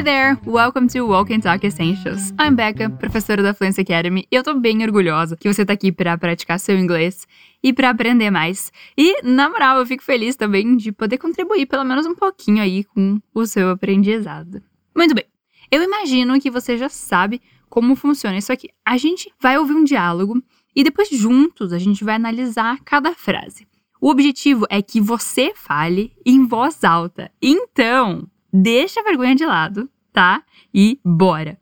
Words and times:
Hi 0.00 0.02
there! 0.02 0.38
Welcome 0.46 0.88
to 0.94 1.02
Walk 1.02 1.30
and 1.30 1.40
Talk 1.40 1.62
Essentials. 1.62 2.32
I'm 2.40 2.56
Becca, 2.56 2.88
professora 2.88 3.42
da 3.42 3.52
Fluency 3.52 3.82
Academy, 3.82 4.26
e 4.32 4.34
eu 4.34 4.42
tô 4.42 4.54
bem 4.54 4.82
orgulhosa 4.82 5.36
que 5.36 5.46
você 5.46 5.62
tá 5.62 5.74
aqui 5.74 5.92
para 5.92 6.16
praticar 6.16 6.58
seu 6.58 6.78
inglês 6.78 7.28
e 7.62 7.70
para 7.70 7.90
aprender 7.90 8.30
mais. 8.30 8.72
E, 8.96 9.20
na 9.22 9.50
moral, 9.50 9.78
eu 9.78 9.84
fico 9.84 10.02
feliz 10.02 10.36
também 10.36 10.74
de 10.74 10.90
poder 10.90 11.18
contribuir 11.18 11.66
pelo 11.66 11.84
menos 11.84 12.06
um 12.06 12.14
pouquinho 12.14 12.62
aí 12.62 12.82
com 12.82 13.20
o 13.34 13.44
seu 13.44 13.68
aprendizado. 13.68 14.62
Muito 14.96 15.14
bem. 15.14 15.26
Eu 15.70 15.82
imagino 15.82 16.40
que 16.40 16.50
você 16.50 16.78
já 16.78 16.88
sabe 16.88 17.38
como 17.68 17.94
funciona 17.94 18.38
isso 18.38 18.50
aqui. 18.50 18.70
A 18.82 18.96
gente 18.96 19.30
vai 19.38 19.58
ouvir 19.58 19.74
um 19.74 19.84
diálogo 19.84 20.42
e 20.74 20.82
depois 20.82 21.10
juntos 21.10 21.74
a 21.74 21.78
gente 21.78 22.04
vai 22.04 22.14
analisar 22.14 22.78
cada 22.86 23.12
frase. 23.12 23.68
O 24.00 24.08
objetivo 24.08 24.64
é 24.70 24.80
que 24.80 24.98
você 24.98 25.52
fale 25.54 26.14
em 26.24 26.46
voz 26.46 26.84
alta. 26.84 27.30
Então, 27.42 28.26
deixa 28.52 29.00
a 29.00 29.04
vergonha 29.04 29.34
de 29.34 29.44
lado, 29.44 29.88
tá? 30.12 30.42
E 30.72 30.98
bora! 31.04 31.58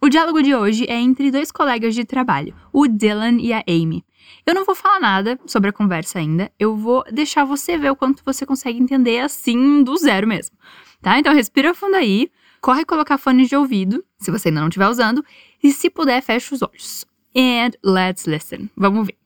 O 0.00 0.08
diálogo 0.08 0.42
de 0.42 0.54
hoje 0.54 0.86
é 0.88 0.98
entre 0.98 1.30
dois 1.30 1.52
colegas 1.52 1.94
de 1.94 2.04
trabalho, 2.04 2.54
o 2.72 2.88
Dylan 2.88 3.36
e 3.38 3.52
a 3.52 3.62
Amy. 3.68 4.04
Eu 4.46 4.54
não 4.54 4.64
vou 4.64 4.74
falar 4.74 4.98
nada 4.98 5.38
sobre 5.44 5.68
a 5.68 5.72
conversa 5.72 6.18
ainda, 6.18 6.50
eu 6.58 6.74
vou 6.74 7.04
deixar 7.12 7.44
você 7.44 7.76
ver 7.76 7.90
o 7.90 7.96
quanto 7.96 8.24
você 8.24 8.46
consegue 8.46 8.78
entender 8.78 9.20
assim 9.20 9.82
do 9.82 9.96
zero 9.96 10.26
mesmo, 10.26 10.56
tá? 11.02 11.18
Então 11.18 11.34
respira 11.34 11.74
fundo 11.74 11.96
aí, 11.96 12.30
corre 12.60 12.84
colocar 12.84 13.18
fones 13.18 13.48
de 13.48 13.56
ouvido, 13.56 14.02
se 14.18 14.30
você 14.30 14.48
ainda 14.48 14.60
não 14.60 14.68
estiver 14.68 14.88
usando, 14.88 15.24
e 15.62 15.70
se 15.70 15.90
puder, 15.90 16.22
fecha 16.22 16.54
os 16.54 16.62
olhos. 16.62 17.04
And 17.36 17.72
let's 17.84 18.26
listen. 18.26 18.70
Vamos 18.76 19.06
ver. 19.06 19.16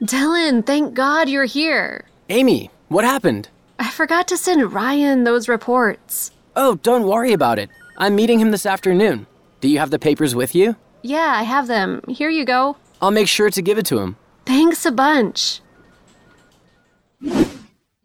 Dylan, 0.00 0.62
thank 0.62 0.94
God 0.94 1.28
you're 1.28 1.46
here. 1.46 2.06
Amy, 2.28 2.70
what 2.88 3.06
happened? 3.06 3.48
I 3.80 3.90
forgot 3.90 4.28
to 4.28 4.36
send 4.36 4.74
Ryan 4.74 5.24
those 5.24 5.48
reports. 5.48 6.30
Oh, 6.54 6.74
don't 6.82 7.06
worry 7.06 7.32
about 7.32 7.58
it. 7.58 7.70
I'm 7.96 8.14
meeting 8.14 8.38
him 8.38 8.50
this 8.50 8.66
afternoon. 8.66 9.26
Do 9.62 9.68
you 9.68 9.78
have 9.78 9.90
the 9.90 9.98
papers 9.98 10.34
with 10.34 10.54
you? 10.54 10.76
Yeah, 11.02 11.32
I 11.34 11.44
have 11.44 11.66
them. 11.66 12.02
Here 12.06 12.28
you 12.28 12.44
go. 12.44 12.76
I'll 13.00 13.10
make 13.10 13.26
sure 13.26 13.48
to 13.48 13.62
give 13.62 13.78
it 13.78 13.86
to 13.86 13.98
him. 13.98 14.16
Thanks 14.44 14.84
a 14.84 14.90
bunch. 14.90 15.62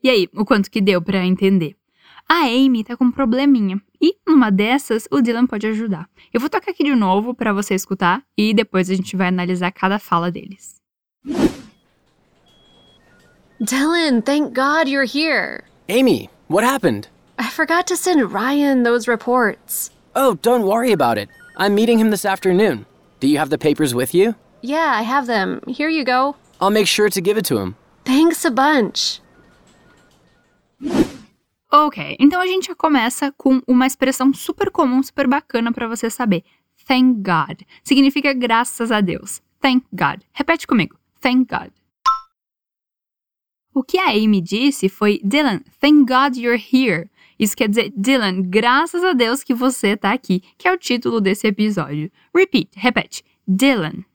E 0.02 0.09
aí, 0.09 0.30
o 0.34 0.45
quanto 0.45 0.72
que 0.72 0.80
deu 0.80 1.02
pra 1.02 1.26
entender? 1.26 1.76
A 2.30 2.45
Amy 2.45 2.86
tá 2.86 2.95
com 2.95 3.06
um 3.06 3.12
probleminha 3.12 3.82
e 4.02 4.16
numa 4.26 4.50
dessas 4.50 5.10
o 5.12 5.22
Dylan 5.22 5.45
pode 5.45 5.67
ajudar. 5.67 6.08
Eu 6.34 6.39
vou 6.39 6.50
tocar 6.50 6.72
aqui 6.72 6.86
de 6.86 6.95
novo 6.95 7.34
para 7.34 7.52
você 7.52 7.76
escutar 7.76 8.23
e 8.38 8.54
depois 8.54 8.89
a 8.89 8.95
gente 8.95 9.17
vai 9.17 9.28
analisar 9.28 9.72
cada 9.72 10.00
fala 10.00 10.32
deles. 10.32 10.82
Dylan, 13.61 14.25
thank 14.25 14.53
God 14.53 14.88
you're 14.88 15.06
here. 15.06 15.64
Amy, 15.88 16.30
what 16.48 16.64
happened? 16.64 17.08
I 17.39 17.50
forgot 17.50 17.88
to 17.88 17.95
send 17.95 18.31
Ryan 18.34 18.84
those 18.84 19.08
reports. 19.08 19.92
Oh, 20.16 20.36
don't 20.42 20.66
worry 20.66 20.92
about 20.92 21.17
it. 21.17 21.30
I'm 21.58 21.76
meeting 21.76 22.00
him 22.00 22.09
this 22.09 22.26
afternoon. 22.26 22.86
Do 23.20 23.28
you 23.28 23.38
have 23.38 23.50
the 23.50 23.58
papers 23.58 23.94
with 23.94 24.14
you? 24.14 24.36
Yeah, 24.61 24.92
I 24.94 25.03
have 25.03 25.28
them. 25.28 25.61
Here 25.67 25.89
you 25.89 26.03
go. 26.03 26.36
I'll 26.59 26.70
make 26.70 26.88
sure 26.88 27.09
to 27.09 27.22
give 27.22 27.38
it 27.38 27.45
to 27.45 27.58
him. 27.58 27.76
Thanks 28.03 28.45
a 28.45 28.52
bunch. 28.52 29.22
Ok, 31.72 32.16
então 32.20 32.39
a 32.39 32.48
gente 32.48 32.67
já 32.67 32.76
começa 32.76 33.33
com 33.38 33.61
uma 33.67 33.86
expressão 33.86 34.33
super 34.33 34.70
comum, 34.70 35.02
super 35.03 35.28
bacana 35.28 35.72
para 35.72 35.88
você 35.88 36.09
saber. 36.09 36.44
Thank 36.88 37.22
God. 37.22 37.61
Significa 37.83 38.33
graças 38.33 38.92
a 38.92 39.02
Deus. 39.02 39.42
Thank 39.61 39.86
God. 39.92 40.22
Repete 40.33 40.67
comigo. 40.67 40.98
Thank 41.22 41.50
God. 41.50 41.72
O 43.76 43.84
que 43.84 43.98
a 43.98 44.12
Amy 44.12 44.40
disse 44.40 44.88
foi: 44.88 45.20
Dylan, 45.22 45.59
thank 45.81 46.08
God 46.08 46.38
you're 46.38 46.56
here. 46.58 47.09
Isso 47.38 47.58
quer 47.58 47.68
dizer, 47.68 47.92
Dylan, 47.94 48.44
graças 48.44 49.04
a 49.04 49.12
Deus 49.12 49.44
que 49.44 49.54
você 49.54 49.98
tá 49.98 50.14
aqui, 50.14 50.42
que 50.58 50.66
é 50.66 50.72
o 50.72 50.78
título 50.78 51.20
desse 51.20 51.45
episódio. 51.45 52.10
Repeat, 52.33 52.70
repete. 52.77 53.22
Dylan. 53.45 54.05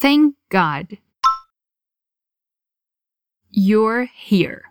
Thank 0.00 0.34
God. 0.50 0.98
You're 3.56 4.10
here. 4.28 4.62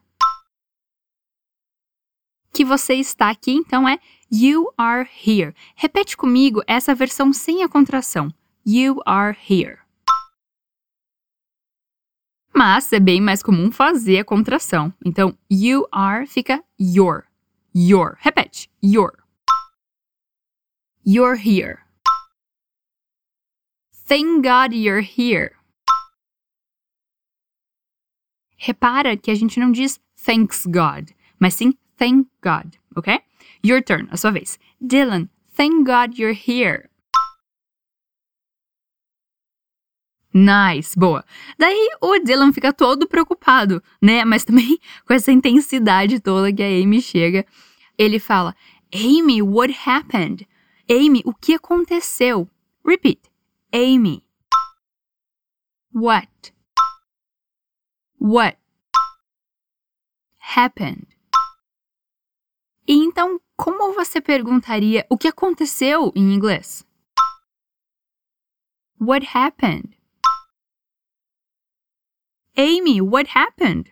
Que 2.53 2.65
você 2.65 2.95
está 2.95 3.29
aqui, 3.29 3.53
então 3.53 3.87
é 3.87 3.99
You 4.29 4.69
are 4.77 5.09
here. 5.25 5.55
Repete 5.75 6.17
comigo 6.17 6.61
essa 6.67 6.93
versão 6.93 7.31
sem 7.31 7.63
a 7.63 7.69
contração. 7.69 8.29
You 8.65 9.01
are 9.05 9.37
here. 9.49 9.86
Mas 12.53 12.91
é 12.91 12.99
bem 12.99 13.21
mais 13.21 13.43
comum 13.43 13.71
fazer 13.71 14.19
a 14.19 14.25
contração. 14.25 14.93
Então, 15.05 15.37
you 15.49 15.87
are 15.91 16.25
fica 16.25 16.63
your. 16.79 17.25
Your. 17.75 18.17
Repete. 18.19 18.69
Your. 18.83 19.13
You're 21.05 21.37
here. 21.37 21.79
Thank 24.07 24.43
God 24.43 24.73
you're 24.73 25.01
here. 25.01 25.51
Repara 28.57 29.15
que 29.15 29.29
a 29.29 29.35
gente 29.35 29.59
não 29.59 29.71
diz 29.71 29.99
thanks 30.15 30.65
God, 30.65 31.11
mas 31.39 31.53
sim 31.53 31.73
thank 31.97 32.27
God, 32.41 32.75
ok? 32.95 33.21
Your 33.63 33.81
turn, 33.83 34.07
a 34.11 34.17
sua 34.17 34.31
vez. 34.31 34.59
Dylan, 34.81 35.29
thank 35.55 35.85
God 35.85 36.17
you're 36.17 36.33
here. 36.33 36.89
Nice, 40.39 40.95
boa. 40.95 41.25
Daí 41.57 41.89
o 41.99 42.19
Dylan 42.19 42.53
fica 42.53 42.71
todo 42.71 43.07
preocupado, 43.07 43.81
né? 43.99 44.23
Mas 44.23 44.45
também 44.45 44.77
com 45.03 45.13
essa 45.15 45.31
intensidade 45.31 46.19
toda 46.19 46.53
que 46.53 46.61
a 46.61 46.67
Amy 46.67 47.01
chega. 47.01 47.43
Ele 47.97 48.19
fala: 48.19 48.55
Amy, 48.93 49.41
what 49.41 49.75
happened? 49.87 50.47
Amy, 50.87 51.23
o 51.25 51.33
que 51.33 51.55
aconteceu? 51.55 52.47
Repeat. 52.85 53.19
Amy. 53.73 54.23
What? 55.91 56.53
What 58.21 58.59
happened? 60.55 61.07
E 62.87 62.93
então, 62.93 63.41
como 63.55 63.91
você 63.93 64.21
perguntaria 64.21 65.03
o 65.09 65.17
que 65.17 65.27
aconteceu 65.27 66.11
em 66.15 66.31
inglês? 66.31 66.85
What 69.01 69.27
happened? 69.35 69.96
Amy, 72.59 72.99
what 72.99 73.27
happened? 73.35 73.91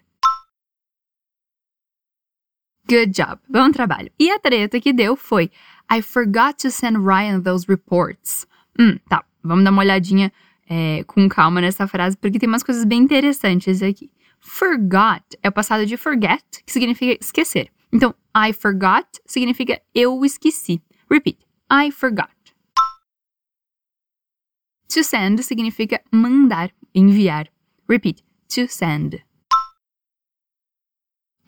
Good 2.87 3.13
job. 3.13 3.39
Bom 3.47 3.71
trabalho. 3.71 4.11
E 4.19 4.31
a 4.31 4.39
treta 4.39 4.81
que 4.81 4.91
deu 4.91 5.15
foi 5.15 5.51
I 5.87 6.01
forgot 6.01 6.57
to 6.63 6.71
send 6.71 6.97
Ryan 7.05 7.41
those 7.41 7.67
reports. 7.67 8.47
Hum, 8.79 8.97
tá. 9.07 9.23
Vamos 9.43 9.63
dar 9.63 9.69
uma 9.69 9.83
olhadinha 9.83 10.33
é, 10.67 11.03
com 11.03 11.29
calma 11.29 11.61
nessa 11.61 11.87
frase, 11.87 12.17
porque 12.17 12.39
tem 12.39 12.49
umas 12.49 12.63
coisas 12.63 12.83
bem 12.85 13.03
interessantes 13.03 13.83
aqui. 13.83 14.11
Forgot 14.39 15.23
é 15.43 15.49
o 15.49 15.51
passado 15.51 15.85
de 15.85 15.95
forget, 15.95 16.43
que 16.65 16.73
significa 16.73 17.19
esquecer. 17.21 17.69
Então, 17.93 18.15
I 18.35 18.51
forgot 18.51 19.07
significa 19.27 19.79
eu 19.93 20.25
esqueci. 20.25 20.81
Repeat. 21.07 21.37
I 21.71 21.91
forgot. 21.91 22.31
To 24.89 25.03
send 25.03 25.43
significa 25.43 26.01
mandar, 26.11 26.71
enviar. 26.95 27.47
Repeat. 27.87 28.25
To 28.49 28.67
send. 28.67 29.21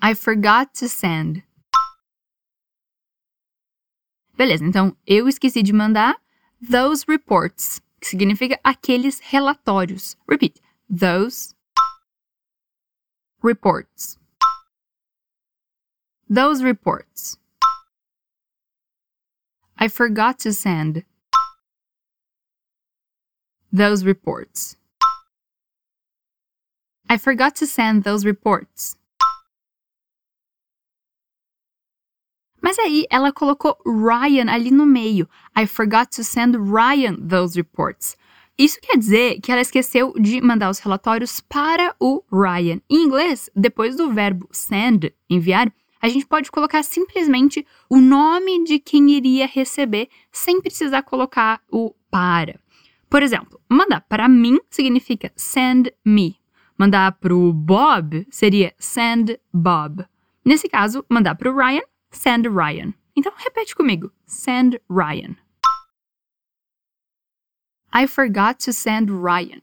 I 0.02 0.14
forgot 0.14 0.74
to 0.76 0.90
send. 0.90 1.44
Beleza, 4.36 4.64
então 4.64 4.96
eu 5.08 5.28
esqueci 5.28 5.64
de 5.64 5.74
mandar 5.74 6.16
those 6.62 7.06
reports, 7.08 7.82
que 8.00 8.08
significa 8.08 8.60
aqueles 8.64 9.20
relatórios. 9.20 10.16
Repeat. 10.30 10.62
Those 10.90 11.56
reports. 13.42 14.20
Those 16.30 16.64
reports. 16.64 17.38
I 19.80 19.88
forgot 19.88 20.40
to 20.40 20.52
send 20.52 21.06
those 23.72 24.04
reports. 24.04 24.76
I 27.10 27.18
forgot 27.18 27.56
to 27.60 27.66
send 27.66 28.04
those 28.04 28.26
reports. 28.26 28.98
Mas 32.62 32.78
aí 32.80 33.06
ela 33.10 33.32
colocou 33.32 33.78
Ryan 33.86 34.52
ali 34.52 34.72
no 34.72 34.86
meio. 34.86 35.30
I 35.56 35.66
forgot 35.66 36.10
to 36.18 36.24
send 36.24 36.58
Ryan 36.58 37.16
those 37.16 37.56
reports. 37.56 38.18
Isso 38.58 38.78
quer 38.82 38.98
dizer 38.98 39.40
que 39.40 39.52
ela 39.52 39.62
esqueceu 39.62 40.14
de 40.20 40.42
mandar 40.42 40.70
os 40.70 40.80
relatórios 40.80 41.40
para 41.40 41.96
o 41.98 42.24
Ryan. 42.30 42.82
Em 42.90 43.06
inglês, 43.06 43.50
depois 43.56 43.96
do 43.96 44.12
verbo 44.12 44.50
send, 44.52 45.14
enviar, 45.30 45.72
a 46.02 46.10
gente 46.10 46.26
pode 46.26 46.52
colocar 46.52 46.84
simplesmente 46.84 47.66
o 47.90 48.00
nome 48.00 48.66
de 48.66 48.80
quem 48.80 49.12
iria 49.12 49.48
receber 49.48 50.10
sem 50.32 50.60
precisar 50.60 51.04
colocar 51.04 51.62
o 51.72 51.96
para. 52.12 52.60
Por 53.10 53.24
exemplo, 53.24 53.62
mandar 53.70 54.02
para 54.02 54.28
mim 54.28 54.60
significa 54.70 55.32
send 55.36 55.94
me. 56.04 56.38
Mandar 56.78 57.14
para 57.14 57.36
o 57.36 57.52
Bob 57.52 58.28
seria 58.30 58.74
send 58.78 59.40
Bob. 59.52 60.06
Nesse 60.46 60.70
caso, 60.70 61.04
mandar 61.10 61.36
para 61.36 61.52
o 61.52 61.56
Ryan, 61.56 61.82
send 62.12 62.48
Ryan. 62.48 62.94
Então 63.16 63.34
repete 63.36 63.76
comigo: 63.76 64.12
send 64.26 64.80
Ryan. 64.88 65.36
I 67.92 68.06
forgot 68.06 68.64
to 68.66 68.72
send 68.72 69.10
Ryan. 69.10 69.62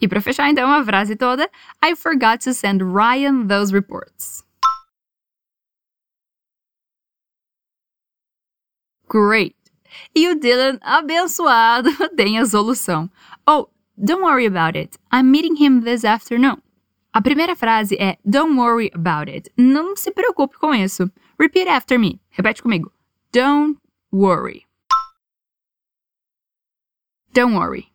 E 0.00 0.08
para 0.08 0.20
fechar 0.20 0.48
então 0.50 0.72
a 0.72 0.84
frase 0.84 1.16
toda, 1.16 1.48
I 1.82 1.94
forgot 1.94 2.40
to 2.44 2.54
send 2.54 2.82
Ryan 2.82 3.46
those 3.46 3.72
reports. 3.72 4.44
Great! 9.08 9.57
E 10.14 10.28
o 10.28 10.34
Dylan, 10.34 10.78
abençoado, 10.80 11.90
tem 12.16 12.38
a 12.38 12.46
solução. 12.46 13.10
Oh, 13.46 13.68
don't 13.96 14.22
worry 14.22 14.46
about 14.46 14.78
it. 14.78 14.98
I'm 15.12 15.30
meeting 15.30 15.56
him 15.56 15.80
this 15.80 16.04
afternoon. 16.04 16.62
A 17.12 17.22
primeira 17.22 17.56
frase 17.56 17.96
é 17.98 18.18
Don't 18.24 18.56
worry 18.56 18.90
about 18.94 19.30
it. 19.30 19.50
Não 19.56 19.96
se 19.96 20.10
preocupe 20.10 20.58
com 20.58 20.74
isso. 20.74 21.10
Repeat 21.38 21.68
after 21.68 21.98
me. 21.98 22.20
Repete 22.30 22.62
comigo. 22.62 22.92
Don't 23.32 23.78
worry. 24.12 24.66
Don't 27.32 27.56
worry. 27.56 27.90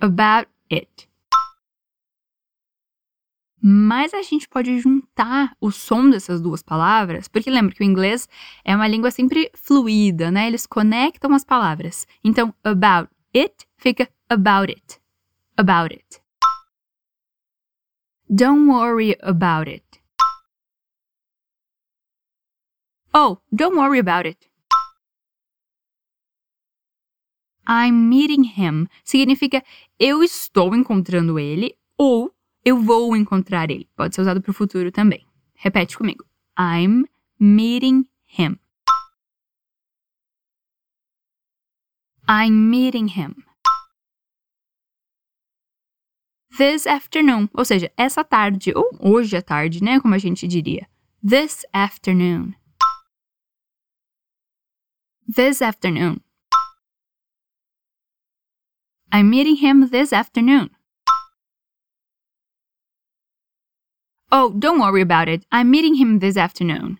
About 0.00 0.48
it. 0.70 1.09
Mas 3.62 4.14
a 4.14 4.22
gente 4.22 4.48
pode 4.48 4.78
juntar 4.78 5.54
o 5.60 5.70
som 5.70 6.08
dessas 6.08 6.40
duas 6.40 6.62
palavras, 6.62 7.28
porque 7.28 7.50
lembra 7.50 7.74
que 7.74 7.82
o 7.82 7.84
inglês 7.84 8.28
é 8.64 8.74
uma 8.74 8.88
língua 8.88 9.10
sempre 9.10 9.50
fluida, 9.54 10.30
né? 10.30 10.46
Eles 10.46 10.66
conectam 10.66 11.34
as 11.34 11.44
palavras. 11.44 12.06
Então, 12.24 12.54
about 12.64 13.10
it 13.36 13.66
fica 13.76 14.08
about 14.28 14.72
it. 14.72 14.98
About 15.56 15.94
it. 15.94 16.22
Don't 18.28 18.70
worry 18.70 19.16
about 19.22 19.68
it. 19.68 19.84
Oh, 23.12 23.38
don't 23.52 23.76
worry 23.76 23.98
about 23.98 24.26
it. 24.26 24.50
I'm 27.66 28.08
meeting 28.08 28.44
him 28.44 28.86
significa 29.04 29.62
eu 29.98 30.22
estou 30.22 30.74
encontrando 30.74 31.38
ele 31.38 31.76
ou 31.98 32.32
eu 32.64 32.80
vou 32.80 33.16
encontrar 33.16 33.70
ele. 33.70 33.88
Pode 33.96 34.14
ser 34.14 34.22
usado 34.22 34.40
para 34.40 34.50
o 34.50 34.54
futuro 34.54 34.90
também. 34.90 35.26
Repete 35.54 35.96
comigo. 35.96 36.24
I'm 36.58 37.04
meeting 37.38 38.06
him. 38.26 38.58
I'm 42.28 42.52
meeting 42.52 43.08
him. 43.08 43.34
This 46.56 46.86
afternoon, 46.86 47.48
ou 47.54 47.64
seja, 47.64 47.90
essa 47.96 48.22
tarde, 48.22 48.72
ou 48.74 48.90
hoje 49.00 49.36
à 49.36 49.42
tarde, 49.42 49.82
né? 49.82 49.98
Como 50.00 50.14
a 50.14 50.18
gente 50.18 50.46
diria. 50.46 50.88
This 51.26 51.64
afternoon. 51.72 52.54
This 55.34 55.62
afternoon. 55.62 56.20
I'm 59.12 59.28
meeting 59.28 59.56
him 59.56 59.88
this 59.88 60.12
afternoon. 60.12 60.70
Oh, 64.32 64.52
don't 64.56 64.78
worry 64.78 65.02
about 65.02 65.28
it. 65.28 65.44
I'm 65.50 65.70
meeting 65.70 65.94
him 65.96 66.20
this 66.20 66.36
afternoon. 66.36 66.98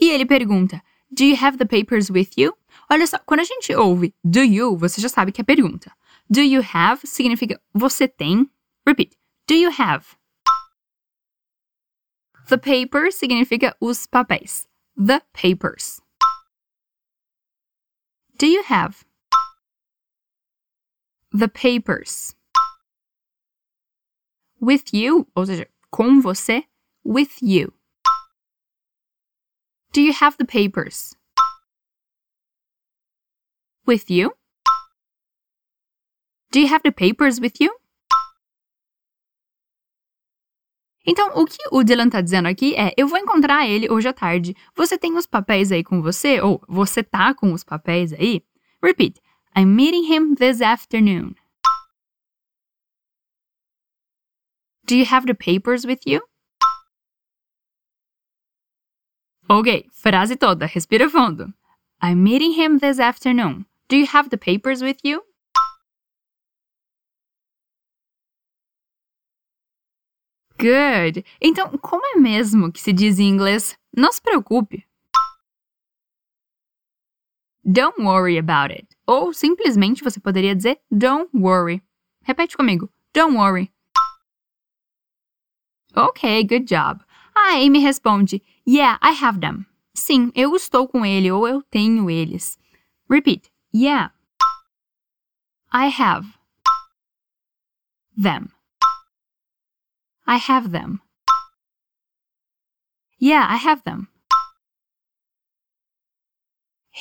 E 0.00 0.10
ele 0.10 0.26
pergunta: 0.26 0.82
Do 1.10 1.24
you 1.24 1.36
have 1.36 1.58
the 1.58 1.66
papers 1.66 2.10
with 2.10 2.36
you? 2.36 2.54
Olha 2.90 3.06
só, 3.06 3.18
quando 3.20 3.40
a 3.40 3.44
gente 3.44 3.74
ouve 3.74 4.14
do 4.22 4.40
you, 4.40 4.76
você 4.76 5.00
já 5.00 5.08
sabe 5.08 5.32
que 5.32 5.40
é 5.40 5.44
pergunta. 5.44 5.90
Do 6.28 6.40
you 6.40 6.62
have 6.74 7.06
significa 7.06 7.60
você 7.72 8.06
tem. 8.08 8.50
Repeat. 8.86 9.16
Do 9.46 9.54
you 9.54 9.70
have? 9.70 10.04
The 12.48 12.58
papers 12.58 13.14
significa 13.14 13.74
os 13.80 14.06
papéis. 14.06 14.66
The 14.96 15.20
papers. 15.32 16.00
Do 18.38 18.46
you 18.46 18.62
have? 18.68 19.04
The 21.32 21.48
papers. 21.48 22.34
With 24.60 24.92
you, 24.92 25.26
ou 25.34 25.46
seja, 25.46 25.68
com 25.90 26.20
você, 26.20 26.64
with 27.04 27.42
you. 27.42 27.72
Do 29.92 30.00
you 30.00 30.12
have 30.12 30.36
the 30.38 30.44
papers? 30.44 31.14
With 33.86 34.08
you? 34.08 34.32
Do 36.52 36.60
you 36.60 36.68
have 36.68 36.82
the 36.82 36.92
papers 36.92 37.40
with 37.40 37.60
you? 37.60 37.74
Então, 41.04 41.30
o 41.34 41.44
que 41.44 41.58
o 41.72 41.82
Dylan 41.82 42.08
tá 42.08 42.20
dizendo 42.20 42.46
aqui 42.46 42.76
é: 42.76 42.92
eu 42.96 43.08
vou 43.08 43.18
encontrar 43.18 43.66
ele 43.66 43.90
hoje 43.90 44.06
à 44.06 44.12
tarde. 44.12 44.54
Você 44.76 44.96
tem 44.96 45.16
os 45.16 45.26
papéis 45.26 45.72
aí 45.72 45.82
com 45.82 46.00
você? 46.00 46.40
Ou 46.40 46.62
você 46.68 47.02
tá 47.02 47.34
com 47.34 47.52
os 47.52 47.64
papéis 47.64 48.12
aí? 48.12 48.44
Repeat. 48.80 49.20
I'm 49.54 49.76
meeting 49.76 50.04
him 50.04 50.36
this 50.36 50.62
afternoon. 50.62 51.36
Do 54.86 54.96
you 54.96 55.04
have 55.04 55.26
the 55.26 55.34
papers 55.34 55.86
with 55.86 56.00
you? 56.06 56.22
Ok, 59.50 59.86
frase 59.92 60.38
toda, 60.38 60.66
respira 60.66 61.10
fundo. 61.10 61.52
I'm 62.00 62.22
meeting 62.22 62.52
him 62.52 62.78
this 62.78 62.98
afternoon. 62.98 63.66
Do 63.88 63.96
you 63.96 64.06
have 64.06 64.30
the 64.30 64.38
papers 64.38 64.82
with 64.82 64.98
you? 65.04 65.22
Good! 70.58 71.24
Então, 71.40 71.76
como 71.78 72.02
é 72.14 72.18
mesmo 72.18 72.72
que 72.72 72.80
se 72.80 72.92
diz 72.92 73.18
em 73.18 73.28
inglês? 73.28 73.76
Não 73.94 74.12
se 74.12 74.22
preocupe. 74.22 74.86
Don't 77.64 78.02
worry 78.02 78.38
about 78.38 78.72
it. 78.72 78.91
Ou 79.06 79.32
simplesmente 79.32 80.02
você 80.02 80.20
poderia 80.20 80.54
dizer 80.54 80.80
don't 80.90 81.30
worry. 81.34 81.82
Repete 82.22 82.56
comigo. 82.56 82.88
Don't 83.12 83.36
worry. 83.36 83.72
Ok, 85.94 86.44
good 86.44 86.64
job. 86.66 87.04
A 87.34 87.56
Amy 87.56 87.80
responde: 87.80 88.42
Yeah, 88.66 88.98
I 89.02 89.12
have 89.22 89.40
them. 89.40 89.66
Sim, 89.94 90.32
eu 90.34 90.54
estou 90.56 90.88
com 90.88 91.04
ele 91.04 91.30
ou 91.30 91.46
eu 91.46 91.62
tenho 91.62 92.08
eles. 92.08 92.58
Repeat. 93.10 93.50
Yeah. 93.74 94.12
I 95.72 95.88
have 95.88 96.26
them. 98.16 98.50
I 100.26 100.36
have 100.36 100.70
them. 100.70 101.00
Yeah, 103.18 103.46
I 103.48 103.56
have 103.56 103.82
them. 103.84 104.08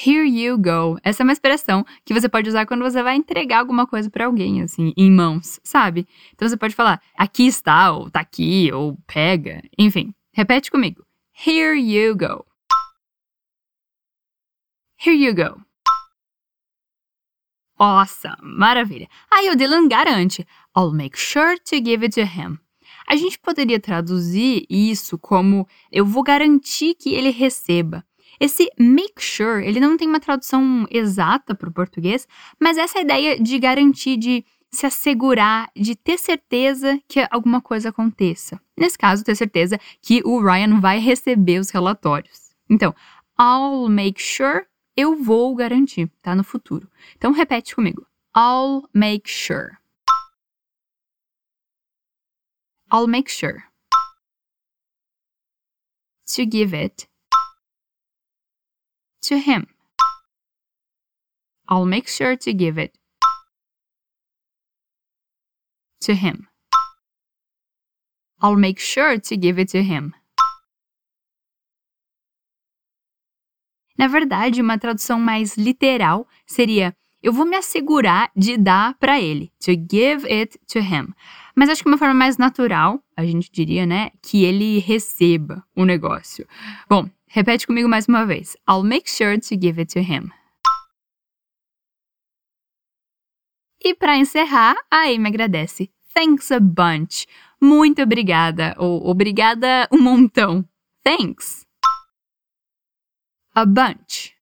Here 0.04 0.28
you 0.28 0.58
go. 0.58 0.98
Essa 1.04 1.22
é 1.22 1.26
uma 1.26 1.34
expressão 1.34 1.86
que 2.04 2.14
você 2.14 2.28
pode 2.28 2.50
usar 2.50 2.66
quando 2.66 2.82
você 2.82 3.04
vai 3.04 3.16
entregar 3.16 3.60
alguma 3.60 3.86
coisa 3.86 4.10
para 4.10 4.26
alguém, 4.26 4.64
assim, 4.64 4.94
em 4.98 5.12
mãos, 5.12 5.60
sabe? 5.64 6.08
Então 6.34 6.50
você 6.50 6.58
pode 6.58 6.74
falar, 6.74 7.00
aqui 7.16 7.46
está, 7.46 7.92
ou 7.92 8.10
tá 8.10 8.22
aqui, 8.22 8.72
ou 8.74 8.98
pega. 9.06 9.62
Enfim, 9.78 10.12
repete 10.34 10.72
comigo. 10.72 11.06
Here 11.46 11.80
you 11.80 12.16
go. 12.16 12.46
Here 15.06 15.16
you 15.16 15.36
go. 15.36 15.62
Awesome, 17.78 18.38
maravilha. 18.42 19.08
Aí 19.32 19.50
o 19.50 19.56
Dylan 19.56 19.88
garante, 19.88 20.48
I'll 20.76 20.92
make 20.92 21.18
sure 21.18 21.60
to 21.60 21.76
give 21.76 22.04
it 22.04 22.16
to 22.16 22.22
him. 22.22 22.60
A 23.08 23.16
gente 23.16 23.38
poderia 23.40 23.80
traduzir 23.80 24.66
isso 24.70 25.18
como 25.18 25.68
eu 25.92 26.06
vou 26.06 26.24
garantir 26.24 26.96
que 26.96 27.14
ele 27.14 27.30
receba. 27.30 28.04
Esse 28.42 28.72
make 28.80 29.22
sure, 29.22 29.64
ele 29.64 29.80
não 29.80 29.96
tem 29.96 30.08
uma 30.08 30.20
tradução 30.20 30.88
exata 30.90 31.54
para 31.54 31.70
o 31.70 31.72
português, 31.72 32.28
mas 32.60 32.76
essa 32.76 33.00
ideia 33.00 33.40
de 33.40 33.60
garantir, 33.60 34.18
de 34.18 34.44
se 34.72 34.88
assegurar, 34.88 35.70
de 35.76 35.96
ter 35.96 36.18
certeza 36.18 37.00
que 37.08 37.24
alguma 37.30 37.62
coisa 37.62 37.90
aconteça. 37.90 38.60
Nesse 38.76 38.98
caso, 38.98 39.24
ter 39.24 39.36
certeza 39.36 39.80
que 40.02 40.24
o 40.26 40.42
Ryan 40.42 40.80
vai 40.80 40.98
receber 40.98 41.60
os 41.60 41.70
relatórios. 41.70 42.56
Então, 42.68 42.96
I'll 43.40 43.88
make 43.88 44.20
sure, 44.20 44.66
eu 44.98 45.16
vou 45.16 45.54
garantir, 45.54 46.12
tá? 46.20 46.36
No 46.36 46.44
futuro. 46.44 46.90
Então, 47.16 47.32
repete 47.32 47.76
comigo. 47.76 48.08
I'll 48.36 48.90
make 48.92 49.30
sure. 49.30 49.78
I'll 52.92 53.08
make 53.08 53.30
sure 53.30 53.62
to 56.36 56.44
give 56.50 56.76
it 56.76 57.11
to 59.32 59.38
him. 59.38 59.66
I'll 61.70 61.86
make 61.86 62.10
sure 62.10 62.36
to 62.36 62.54
give 62.54 62.78
it 62.78 62.92
to 66.02 66.14
him. 66.14 66.48
I'll 68.42 68.58
make 68.58 68.80
sure 68.80 69.18
to 69.18 69.38
give 69.38 69.58
it 69.58 69.72
to 69.72 69.82
him. 69.82 70.14
Na 73.98 74.08
verdade, 74.08 74.62
uma 74.62 74.78
tradução 74.78 75.20
mais 75.20 75.56
literal 75.56 76.28
seria: 76.46 76.94
eu 77.24 77.32
vou 77.32 77.46
me 77.46 77.56
assegurar 77.56 78.32
de 78.36 78.58
dar 78.58 78.96
para 78.96 79.22
ele. 79.22 79.54
To 79.62 79.72
give 79.72 80.26
it 80.30 80.60
to 80.68 80.80
him. 80.80 81.14
Mas 81.56 81.70
acho 81.70 81.84
que 81.84 81.88
uma 81.88 81.98
forma 81.98 82.14
mais 82.14 82.38
natural, 82.38 83.02
a 83.16 83.24
gente 83.24 83.50
diria, 83.52 83.86
né, 83.86 84.12
que 84.22 84.44
ele 84.44 84.80
receba 84.80 85.64
o 85.76 85.86
negócio. 85.86 86.48
Bom, 86.90 87.10
repete 87.34 87.66
comigo 87.66 87.90
mais 87.90 88.08
uma 88.08 88.26
vez. 88.26 88.56
I'll 88.70 88.84
make 88.84 89.10
sure 89.10 89.40
to 89.40 89.56
give 89.56 89.80
it 89.80 89.94
to 89.94 90.00
him. 90.00 90.32
E 93.84 93.96
para 93.96 94.18
encerrar, 94.18 94.76
a 94.92 95.08
Amy 95.08 95.30
agradece. 95.30 95.90
Thanks 96.14 96.52
a 96.52 96.60
bunch. 96.60 97.26
Muito 97.60 98.02
obrigada. 98.02 98.76
Ou 98.78 99.08
obrigada 99.08 99.88
um 99.92 100.00
montão. 100.00 100.68
Thanks. 101.04 101.66
A 103.56 103.66
bunch. 103.66 104.36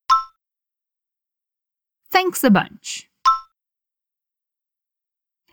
Thanks 2.09 2.43
a 2.43 2.49
bunch. 2.49 3.08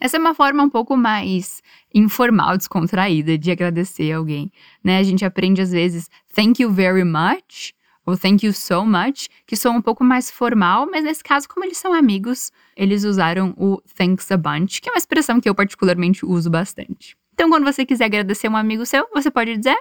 Essa 0.00 0.16
é 0.16 0.20
uma 0.20 0.34
forma 0.34 0.62
um 0.62 0.70
pouco 0.70 0.96
mais 0.96 1.62
informal, 1.94 2.56
descontraída 2.56 3.38
de 3.38 3.50
agradecer 3.50 4.12
alguém, 4.12 4.50
né? 4.84 4.98
A 4.98 5.02
gente 5.02 5.24
aprende 5.24 5.62
às 5.62 5.72
vezes 5.72 6.10
thank 6.34 6.62
you 6.62 6.70
very 6.70 7.04
much 7.04 7.74
ou 8.06 8.16
thank 8.16 8.46
you 8.46 8.52
so 8.52 8.86
much, 8.86 9.26
que 9.46 9.56
são 9.56 9.76
um 9.76 9.82
pouco 9.82 10.04
mais 10.04 10.30
formal, 10.30 10.88
mas 10.88 11.02
nesse 11.02 11.24
caso, 11.24 11.48
como 11.48 11.64
eles 11.64 11.76
são 11.76 11.92
amigos, 11.92 12.52
eles 12.76 13.02
usaram 13.02 13.52
o 13.56 13.82
thanks 13.96 14.30
a 14.30 14.36
bunch, 14.36 14.80
que 14.80 14.88
é 14.88 14.92
uma 14.92 14.98
expressão 14.98 15.40
que 15.40 15.48
eu 15.48 15.54
particularmente 15.54 16.24
uso 16.24 16.48
bastante. 16.48 17.16
Então, 17.34 17.50
quando 17.50 17.64
você 17.64 17.84
quiser 17.84 18.04
agradecer 18.04 18.48
um 18.48 18.56
amigo 18.56 18.86
seu, 18.86 19.08
você 19.12 19.30
pode 19.30 19.56
dizer 19.56 19.76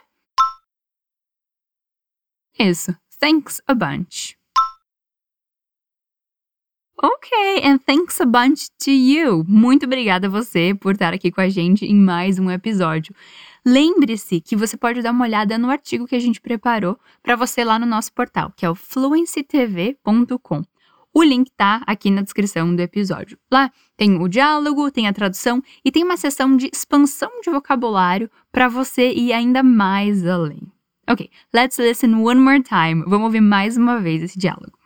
isso, 2.57 2.95
thanks 3.19 3.62
a 3.67 3.75
bunch. 3.75 4.36
Ok, 7.07 7.62
and 7.63 7.77
thanks 7.85 8.19
a 8.19 8.25
bunch 8.25 8.71
to 8.83 8.89
you. 8.89 9.45
Muito 9.47 9.85
obrigada 9.85 10.25
a 10.25 10.29
você 10.29 10.74
por 10.74 10.93
estar 10.93 11.13
aqui 11.13 11.31
com 11.31 11.39
a 11.39 11.47
gente 11.47 11.85
em 11.85 11.93
mais 11.93 12.39
um 12.39 12.50
episódio. 12.50 13.13
Lembre-se 13.63 14.41
que 14.41 14.55
você 14.55 14.75
pode 14.75 15.03
dar 15.03 15.12
uma 15.12 15.24
olhada 15.24 15.55
no 15.55 15.69
artigo 15.69 16.07
que 16.07 16.15
a 16.15 16.19
gente 16.19 16.41
preparou 16.41 16.97
para 17.21 17.35
você 17.35 17.63
lá 17.63 17.77
no 17.77 17.85
nosso 17.85 18.12
portal, 18.12 18.51
que 18.57 18.65
é 18.65 18.69
o 18.71 18.74
fluencytv.com. 18.74 20.63
O 21.13 21.21
link 21.21 21.51
tá 21.55 21.83
aqui 21.85 22.09
na 22.09 22.24
descrição 22.24 22.75
do 22.75 22.81
episódio. 22.81 23.38
Lá 23.51 23.69
tem 23.95 24.19
o 24.19 24.27
diálogo, 24.27 24.89
tem 24.89 25.07
a 25.07 25.13
tradução 25.13 25.62
e 25.85 25.91
tem 25.91 26.03
uma 26.03 26.17
seção 26.17 26.57
de 26.57 26.71
expansão 26.74 27.29
de 27.43 27.51
vocabulário 27.51 28.31
para 28.51 28.67
você 28.67 29.12
ir 29.12 29.31
ainda 29.31 29.62
mais 29.62 30.25
além. 30.25 30.63
Ok, 31.07 31.29
let's 31.53 31.77
listen 31.77 32.15
one 32.15 32.41
more 32.41 32.63
time. 32.63 33.03
Vamos 33.05 33.25
ouvir 33.25 33.41
mais 33.41 33.77
uma 33.77 34.00
vez 34.00 34.24
esse 34.24 34.39
diálogo. 34.39 34.84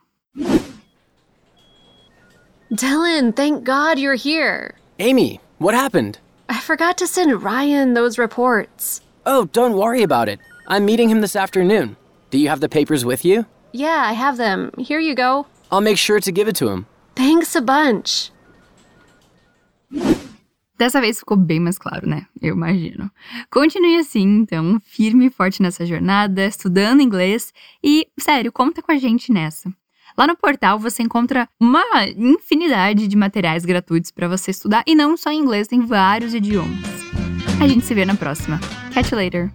Dylan, 2.71 3.35
thank 3.35 3.63
God 3.63 3.97
you're 3.97 4.15
here. 4.15 4.75
Amy, 4.99 5.39
what 5.57 5.73
happened? 5.73 6.19
I 6.47 6.59
forgot 6.59 6.97
to 6.99 7.07
send 7.07 7.43
Ryan 7.43 7.93
those 7.95 8.19
reports. 8.19 9.01
Oh, 9.25 9.45
don't 9.45 9.73
worry 9.73 10.03
about 10.03 10.29
it. 10.29 10.39
I'm 10.67 10.85
meeting 10.85 11.09
him 11.09 11.21
this 11.21 11.35
afternoon. 11.35 11.95
Do 12.29 12.37
you 12.37 12.49
have 12.49 12.61
the 12.61 12.69
papers 12.69 13.03
with 13.03 13.25
you? 13.25 13.45
Yeah, 13.71 14.03
I 14.05 14.13
have 14.13 14.37
them. 14.37 14.71
Here 14.77 14.99
you 14.99 15.15
go. 15.15 15.47
I'll 15.71 15.81
make 15.81 15.97
sure 15.97 16.19
to 16.19 16.31
give 16.31 16.47
it 16.47 16.55
to 16.57 16.69
him. 16.69 16.85
Thanks 17.15 17.55
a 17.55 17.61
bunch. 17.61 18.31
Dessa 20.77 21.01
vez 21.01 21.19
ficou 21.19 21.35
bem 21.35 21.59
mais 21.59 21.77
claro, 21.77 22.07
né? 22.07 22.25
Eu 22.41 22.55
imagino. 22.55 23.11
Continue 23.51 23.97
assim, 23.97 24.41
então, 24.41 24.79
firme 24.85 25.25
e 25.25 25.29
forte 25.29 25.61
nessa 25.61 25.85
jornada, 25.85 26.45
estudando 26.45 27.01
inglês 27.01 27.51
e, 27.83 28.07
sério, 28.17 28.51
conta 28.51 28.81
com 28.81 28.91
a 28.91 28.97
gente 28.97 29.31
nessa. 29.31 29.73
Lá 30.19 30.27
no 30.27 30.35
portal 30.35 30.77
você 30.77 31.01
encontra 31.01 31.47
uma 31.57 32.05
infinidade 32.05 33.07
de 33.07 33.15
materiais 33.15 33.63
gratuitos 33.63 34.11
para 34.11 34.27
você 34.27 34.51
estudar 34.51 34.83
e 34.85 34.93
não 34.93 35.15
só 35.15 35.31
em 35.31 35.39
inglês, 35.39 35.65
tem 35.65 35.79
vários 35.79 36.33
idiomas. 36.33 36.77
A 37.61 37.65
gente 37.65 37.85
se 37.85 37.93
vê 37.93 38.03
na 38.03 38.15
próxima. 38.15 38.59
Catch 38.93 39.13
you 39.13 39.17
later. 39.17 39.49